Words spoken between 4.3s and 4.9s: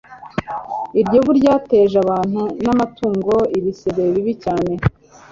cyane